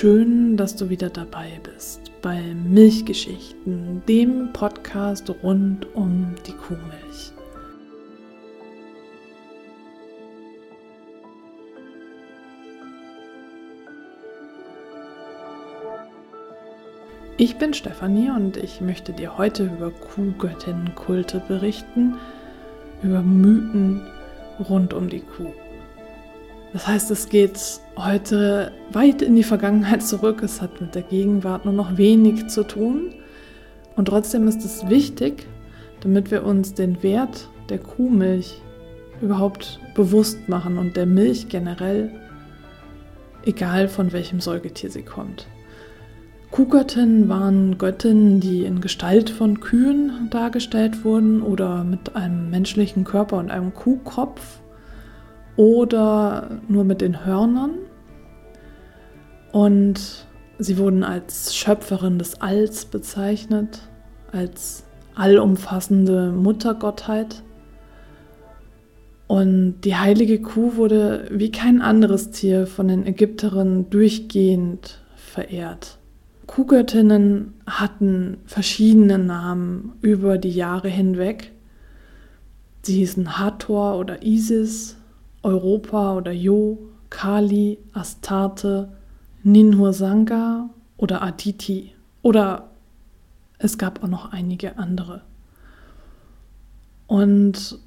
[0.00, 7.32] schön, dass du wieder dabei bist bei Milchgeschichten, dem Podcast rund um die Kuhmilch.
[17.36, 22.14] Ich bin Stefanie und ich möchte dir heute über Kuhgöttinnenkulte berichten,
[23.02, 24.00] über Mythen
[24.66, 25.52] rund um die Kuh.
[26.72, 30.42] Das heißt, es geht heute weit in die Vergangenheit zurück.
[30.42, 33.12] Es hat mit der Gegenwart nur noch wenig zu tun.
[33.96, 35.46] Und trotzdem ist es wichtig,
[36.00, 38.60] damit wir uns den Wert der Kuhmilch
[39.20, 42.10] überhaupt bewusst machen und der Milch generell,
[43.44, 45.46] egal von welchem Säugetier sie kommt.
[46.50, 53.36] Kuhgöttinnen waren Göttinnen, die in Gestalt von Kühen dargestellt wurden oder mit einem menschlichen Körper
[53.36, 54.59] und einem Kuhkopf
[55.60, 57.72] oder nur mit den Hörnern.
[59.52, 60.26] Und
[60.58, 63.82] sie wurden als Schöpferin des Alls bezeichnet,
[64.32, 67.42] als allumfassende Muttergottheit.
[69.26, 75.98] Und die heilige Kuh wurde wie kein anderes Tier von den Ägypterinnen durchgehend verehrt.
[76.46, 81.52] Kuhgöttinnen hatten verschiedene Namen über die Jahre hinweg.
[82.80, 84.96] Sie hießen Hathor oder Isis,
[85.42, 88.92] Europa oder Jo, Kali, Astarte,
[89.42, 91.92] Ninhursanga oder Aditi.
[92.22, 92.70] Oder
[93.58, 95.22] es gab auch noch einige andere.
[97.06, 97.78] Und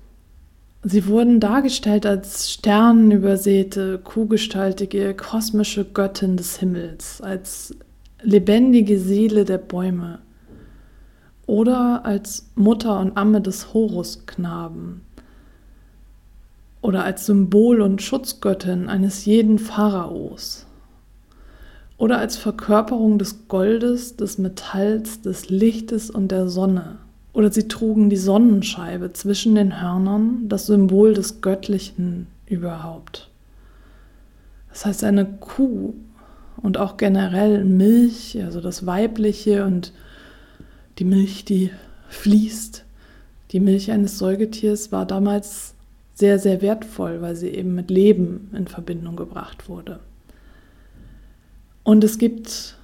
[0.83, 7.75] sie wurden dargestellt als sternenübersäte, kuhgestaltige, kosmische Göttin des Himmels, als
[8.21, 10.19] lebendige Seele der Bäume
[11.45, 15.01] oder als Mutter und Amme des Horusknaben
[16.83, 20.65] oder als Symbol und Schutzgöttin eines jeden Pharaos
[21.97, 26.97] oder als Verkörperung des Goldes, des Metalls, des Lichtes und der Sonne.
[27.31, 33.29] Oder sie trugen die Sonnenscheibe zwischen den Hörnern, das Symbol des Göttlichen überhaupt.
[34.69, 35.93] Das heißt, eine Kuh
[36.57, 39.93] und auch generell Milch, also das Weibliche und
[40.99, 41.71] die Milch, die
[42.09, 42.83] fließt.
[43.51, 45.72] Die Milch eines Säugetiers war damals
[46.13, 49.99] sehr, sehr wertvoll, weil sie eben mit Leben in Verbindung gebracht wurde.
[51.83, 52.77] Und es gibt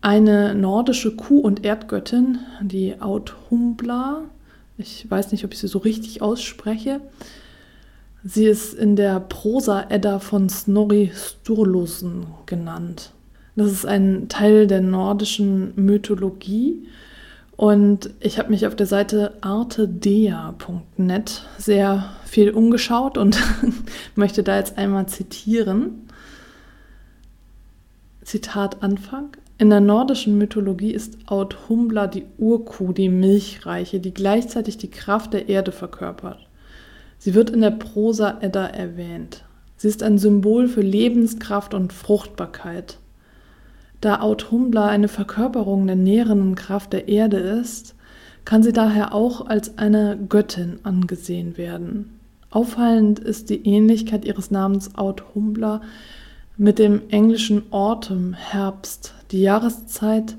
[0.00, 4.22] eine nordische Kuh- und Erdgöttin, die Audhumbla.
[4.78, 7.00] Ich weiß nicht, ob ich sie so richtig ausspreche.
[8.24, 13.12] Sie ist in der Prosa-Edda von Snorri Sturluson genannt.
[13.56, 16.86] Das ist ein Teil der nordischen Mythologie
[17.58, 23.42] und ich habe mich auf der Seite artedea.net sehr viel umgeschaut und
[24.14, 26.08] möchte da jetzt einmal zitieren.
[28.22, 29.36] Zitat Anfang.
[29.58, 35.48] In der nordischen Mythologie ist Audhumbla die Urkuh, die Milchreiche, die gleichzeitig die Kraft der
[35.48, 36.46] Erde verkörpert.
[37.18, 39.42] Sie wird in der Prosa Edda erwähnt.
[39.76, 42.98] Sie ist ein Symbol für Lebenskraft und Fruchtbarkeit.
[44.00, 47.94] Da Audhumbla eine Verkörperung der nährenden Kraft der Erde ist,
[48.44, 52.18] kann sie daher auch als eine Göttin angesehen werden.
[52.50, 55.82] Auffallend ist die Ähnlichkeit ihres Namens Audhumbla
[56.56, 60.36] mit dem englischen Autumn, Herbst, die Jahreszeit,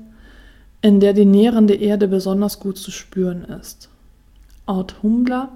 [0.82, 3.90] in der die nährende Erde besonders gut zu spüren ist.
[4.66, 5.50] Audhumbla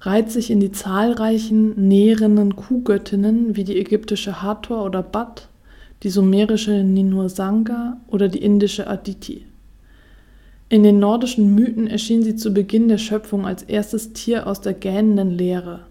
[0.00, 5.48] reiht sich in die zahlreichen nährenden Kuhgöttinnen wie die ägyptische Hathor oder Bat
[6.02, 9.44] die sumerische Ninhursanga oder die indische Aditi.
[10.68, 14.74] In den nordischen Mythen erschien sie zu Beginn der Schöpfung als erstes Tier aus der
[14.74, 15.86] gähnenden Leere.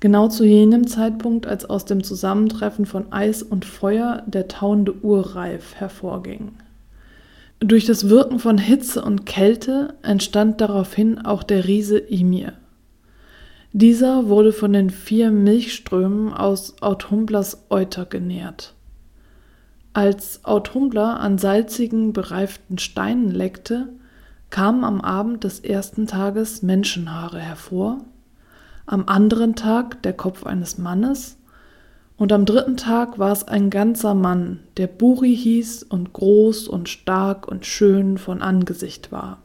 [0.00, 5.74] Genau zu jenem Zeitpunkt, als aus dem Zusammentreffen von Eis und Feuer der tauende Urreif
[5.76, 6.52] hervorging.
[7.60, 12.54] Durch das Wirken von Hitze und Kälte entstand daraufhin auch der Riese Ymir.
[13.72, 18.74] Dieser wurde von den vier Milchströmen aus Authumblas Euter genährt.
[19.92, 23.88] Als Audhumbla an salzigen, bereiften Steinen leckte,
[24.50, 27.98] kamen am Abend des ersten Tages Menschenhaare hervor,
[28.86, 31.36] am anderen Tag der Kopf eines Mannes
[32.20, 36.90] und am dritten Tag war es ein ganzer Mann, der Buri hieß und groß und
[36.90, 39.38] stark und schön von Angesicht war.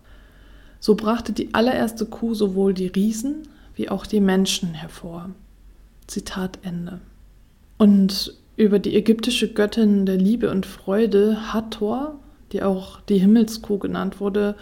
[0.82, 5.30] So brachte die allererste Kuh sowohl die Riesen wie auch die Menschen hervor.
[6.08, 7.00] Zitat Ende.
[7.78, 12.20] Und über die ägyptische Göttin der Liebe und Freude, Hathor,
[12.52, 14.56] die auch die Himmelskuh genannt wurde,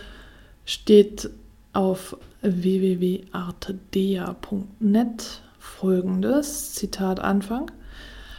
[0.66, 1.30] steht
[1.74, 7.72] auf www.artedea.net folgendes, Zitat Anfang.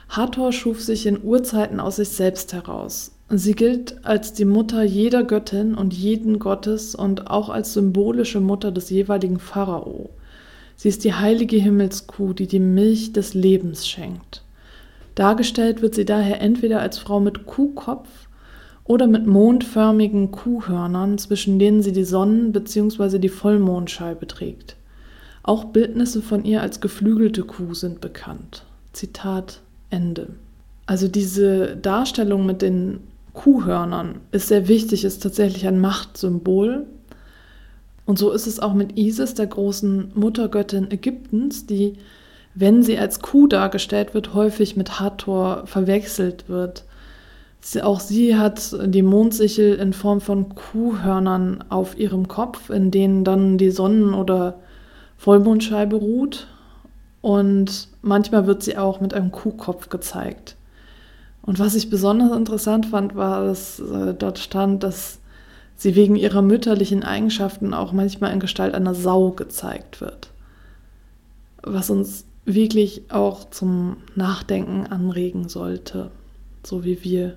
[0.09, 3.13] Hathor schuf sich in Urzeiten aus sich selbst heraus.
[3.31, 8.71] Sie gilt als die Mutter jeder Göttin und jeden Gottes und auch als symbolische Mutter
[8.71, 10.11] des jeweiligen Pharao.
[10.77, 14.44] Sie ist die heilige Himmelskuh, die die Milch des Lebens schenkt.
[15.15, 18.09] Dargestellt wird sie daher entweder als Frau mit Kuhkopf
[18.85, 23.19] oder mit mondförmigen Kuhhörnern, zwischen denen sie die Sonnen- bzw.
[23.19, 24.77] die Vollmondscheibe trägt.
[25.43, 28.65] Auch Bildnisse von ihr als geflügelte Kuh sind bekannt.
[28.93, 30.29] Zitat Ende.
[30.87, 33.01] Also diese Darstellung mit den
[33.33, 36.87] Kuhhörnern ist sehr wichtig, ist tatsächlich ein Machtsymbol.
[38.07, 41.95] Und so ist es auch mit Isis, der großen Muttergöttin Ägyptens, die,
[42.55, 46.85] wenn sie als Kuh dargestellt wird, häufig mit Hathor verwechselt wird.
[47.61, 53.25] Sie, auch sie hat die Mondsichel in Form von Kuhhörnern auf ihrem Kopf, in denen
[53.25, 54.61] dann die Sonnen- oder
[55.17, 56.47] Vollmondscheibe ruht.
[57.23, 60.57] Und manchmal wird sie auch mit einem Kuhkopf gezeigt.
[61.43, 65.19] Und was ich besonders interessant fand, war, dass äh, dort stand, dass
[65.77, 70.31] sie wegen ihrer mütterlichen Eigenschaften auch manchmal in Gestalt einer Sau gezeigt wird.
[71.63, 76.11] Was uns wirklich auch zum Nachdenken anregen sollte,
[76.63, 77.37] so wie wir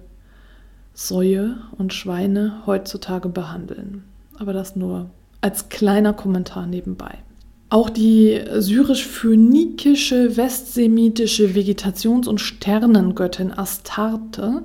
[0.93, 4.03] Säue und Schweine heutzutage behandeln.
[4.37, 5.09] Aber das nur
[5.41, 7.19] als kleiner Kommentar nebenbei.
[7.69, 14.63] Auch die syrisch-phönikische westsemitische Vegetations- und Sternengöttin Astarte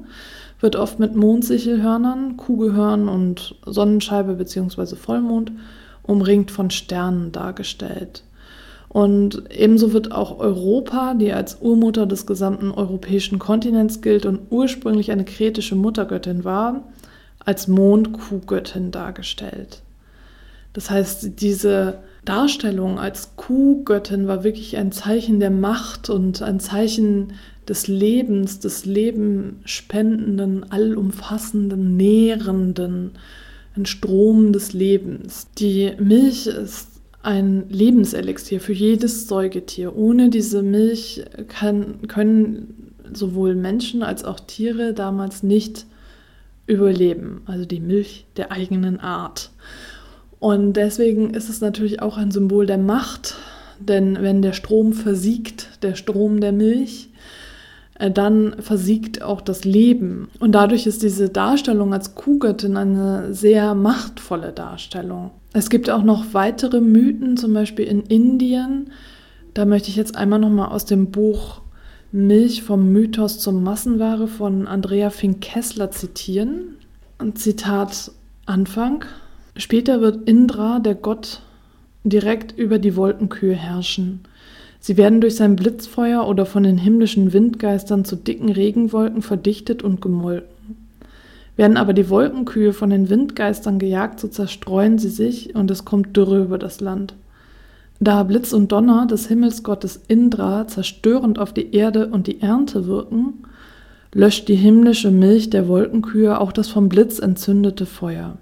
[0.60, 4.94] wird oft mit Mondsichelhörnern, Kuhgehörn und Sonnenscheibe bzw.
[4.94, 5.52] Vollmond
[6.04, 8.22] umringt von Sternen dargestellt.
[8.92, 15.10] Und ebenso wird auch Europa, die als Urmutter des gesamten europäischen Kontinents gilt und ursprünglich
[15.10, 16.82] eine kretische Muttergöttin war,
[17.38, 19.80] als Mondkuhgöttin dargestellt.
[20.74, 27.32] Das heißt, diese Darstellung als Kuhgöttin war wirklich ein Zeichen der Macht und ein Zeichen
[27.66, 33.12] des Lebens, des Lebenspendenden, allumfassenden, nährenden,
[33.74, 35.46] ein Strom des Lebens.
[35.56, 36.91] Die Milch ist
[37.22, 39.96] ein Lebenselixier für jedes Säugetier.
[39.96, 45.86] Ohne diese Milch kann, können sowohl Menschen als auch Tiere damals nicht
[46.66, 47.42] überleben.
[47.46, 49.50] Also die Milch der eigenen Art.
[50.40, 53.36] Und deswegen ist es natürlich auch ein Symbol der Macht,
[53.78, 57.10] denn wenn der Strom versiegt, der Strom der Milch,
[57.98, 60.28] äh, dann versiegt auch das Leben.
[60.40, 65.30] Und dadurch ist diese Darstellung als Kuhgöttin eine sehr machtvolle Darstellung.
[65.54, 68.90] Es gibt auch noch weitere Mythen, zum Beispiel in Indien.
[69.54, 71.60] Da möchte ich jetzt einmal nochmal aus dem Buch
[72.10, 76.76] Milch vom Mythos zur Massenware von Andrea Fink-Kessler zitieren.
[77.34, 78.10] Zitat
[78.46, 79.04] Anfang.
[79.56, 81.42] Später wird Indra, der Gott,
[82.04, 84.20] direkt über die Wolkenkühe herrschen.
[84.80, 90.00] Sie werden durch sein Blitzfeuer oder von den himmlischen Windgeistern zu dicken Regenwolken verdichtet und
[90.00, 90.48] gemolken.
[91.62, 96.16] Werden aber die Wolkenkühe von den Windgeistern gejagt, so zerstreuen sie sich und es kommt
[96.16, 97.14] Dürre über das Land.
[98.00, 103.44] Da Blitz und Donner des Himmelsgottes Indra zerstörend auf die Erde und die Ernte wirken,
[104.12, 108.38] löscht die himmlische Milch der Wolkenkühe auch das vom Blitz entzündete Feuer.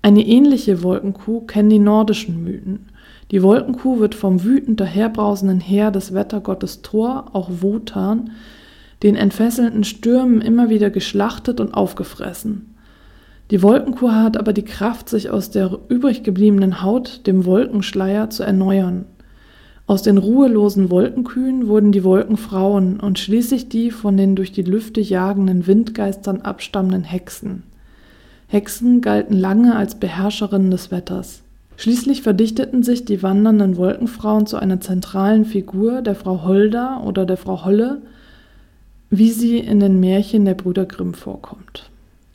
[0.00, 2.86] Eine ähnliche Wolkenkuh kennen die nordischen Mythen.
[3.32, 8.30] Die Wolkenkuh wird vom wütend daherbrausenden Heer des Wettergottes Thor, auch Wotan,
[9.02, 12.74] den entfesselnden Stürmen immer wieder geschlachtet und aufgefressen.
[13.50, 18.44] Die Wolkenkuh hat aber die Kraft, sich aus der übrig gebliebenen Haut, dem Wolkenschleier, zu
[18.44, 19.04] erneuern.
[19.86, 25.00] Aus den ruhelosen Wolkenkühen wurden die Wolkenfrauen und schließlich die von den durch die Lüfte
[25.00, 27.64] jagenden Windgeistern abstammenden Hexen.
[28.46, 31.42] Hexen galten lange als Beherrscherinnen des Wetters.
[31.76, 37.36] Schließlich verdichteten sich die wandernden Wolkenfrauen zu einer zentralen Figur, der Frau Holda oder der
[37.36, 38.02] Frau Holle,
[39.12, 41.90] wie sie in den Märchen der Brüder Grimm vorkommt.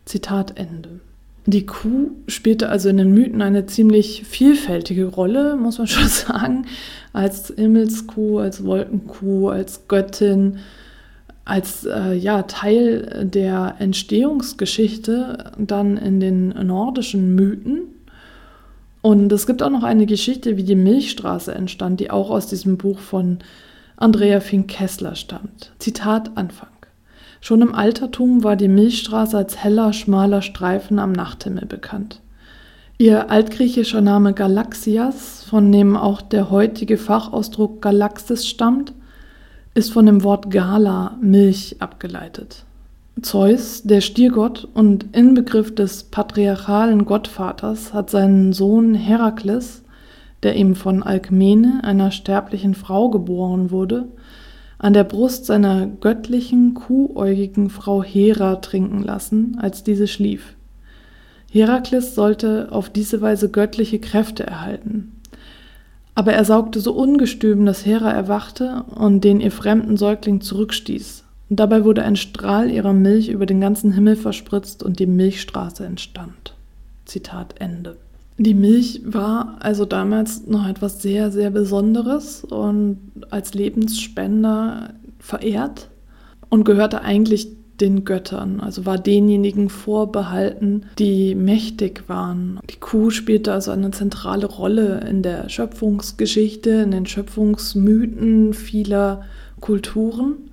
[0.06, 1.00] Zitat Ende.
[1.48, 6.68] Die Kuh spielte also in den Mythen eine ziemlich vielfältige Rolle, muss man schon sagen,
[7.14, 10.60] als Himmelskuh, als Wolkenkuh, als Göttin,
[11.46, 17.88] als äh, ja, Teil der Entstehungsgeschichte dann in den nordischen Mythen.
[19.02, 22.78] Und es gibt auch noch eine Geschichte, wie die Milchstraße entstand, die auch aus diesem
[22.78, 23.40] Buch von
[24.00, 25.74] Andrea Fink-Kessler stammt.
[25.80, 26.70] Zitat Anfang.
[27.42, 32.22] Schon im Altertum war die Milchstraße als heller, schmaler Streifen am Nachthimmel bekannt.
[33.00, 38.94] Ihr altgriechischer Name Galaxias, von dem auch der heutige Fachausdruck Galaxis stammt,
[39.74, 42.66] ist von dem Wort Gala, Milch, abgeleitet.
[43.24, 49.82] Zeus, der Stiergott und Inbegriff des patriarchalen Gottvaters, hat seinen Sohn Herakles,
[50.44, 54.08] der ihm von Alkmene, einer sterblichen Frau, geboren wurde,
[54.80, 60.54] an der Brust seiner göttlichen, kuhäugigen Frau Hera trinken lassen, als diese schlief.
[61.52, 65.14] Herakles sollte auf diese Weise göttliche Kräfte erhalten.
[66.14, 71.24] Aber er saugte so ungestüm, dass Hera erwachte und den ihr fremden Säugling zurückstieß.
[71.50, 75.86] Und dabei wurde ein Strahl ihrer Milch über den ganzen Himmel verspritzt und die Milchstraße
[75.86, 76.56] entstand.
[77.06, 77.98] Zitat Ende.
[78.40, 83.00] Die Milch war also damals noch etwas sehr, sehr Besonderes und
[83.32, 85.90] als Lebensspender verehrt
[86.50, 87.48] und gehörte eigentlich
[87.82, 92.60] den Göttern, also war denjenigen vorbehalten, die mächtig waren.
[92.70, 99.24] Die Kuh spielte also eine zentrale Rolle in der Schöpfungsgeschichte, in den Schöpfungsmythen vieler
[99.60, 100.52] Kulturen.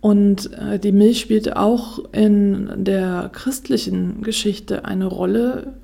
[0.00, 5.74] Und äh, die Milch spielte auch in der christlichen Geschichte eine Rolle,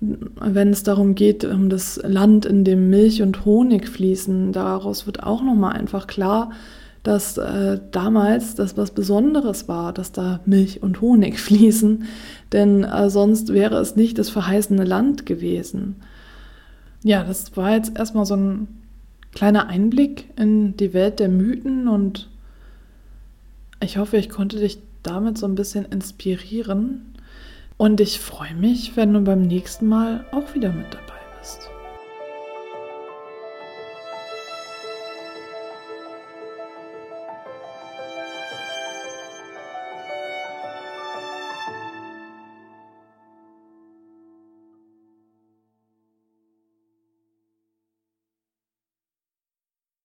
[0.00, 4.52] wenn es darum geht, um das Land, in dem Milch und Honig fließen.
[4.52, 6.52] Daraus wird auch nochmal einfach klar,
[7.02, 12.04] dass äh, damals das was Besonderes war, dass da Milch und Honig fließen,
[12.52, 15.96] denn äh, sonst wäre es nicht das verheißene Land gewesen.
[17.02, 18.68] Ja, das war jetzt erstmal so ein
[19.32, 22.28] kleiner Einblick in die Welt der Mythen und
[23.82, 27.09] ich hoffe, ich konnte dich damit so ein bisschen inspirieren
[27.80, 31.69] und ich freue mich, wenn du beim nächsten Mal auch wieder mit dabei bist.